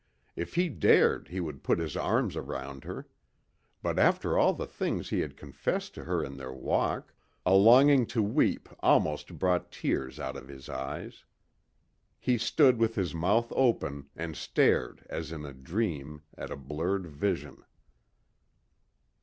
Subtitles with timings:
[0.35, 3.07] If he dared he would put his arms around her.
[3.83, 7.13] But after all the things he had confessed to her in their walk....
[7.45, 11.23] A longing to weep almost brought tears out of his eyes.
[12.17, 17.05] He stood with his mouth open and stared as in a dream at a blurred
[17.05, 17.63] vision.